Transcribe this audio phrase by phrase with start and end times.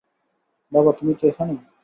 [0.71, 1.53] বাবা, তুমি কি এখানে?